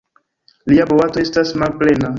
Lia 0.71 0.87
boato 0.93 1.23
estas 1.27 1.57
malplena. 1.65 2.09